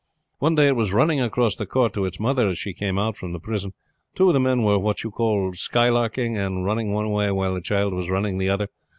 "One 0.39 0.55
day 0.55 0.67
it 0.67 0.75
was 0.75 0.91
running 0.93 1.21
across 1.21 1.55
the 1.55 1.67
court 1.67 1.93
to 1.93 2.05
its 2.05 2.19
mother 2.19 2.47
as 2.47 2.57
she 2.57 2.73
came 2.73 2.97
out 2.97 3.15
from 3.15 3.33
the 3.33 3.39
prison. 3.39 3.73
Two 4.15 4.29
of 4.29 4.33
the 4.33 4.39
men 4.39 4.63
were 4.63 4.79
what 4.79 5.03
you 5.03 5.11
call 5.11 5.53
skylarking, 5.53 6.35
and 6.37 6.65
running 6.65 6.91
one 6.91 7.11
way 7.11 7.29
while 7.31 7.53
the 7.53 7.61
child 7.61 7.93
was 7.93 8.09
running 8.09 8.39
the 8.39 8.49
other. 8.49 8.67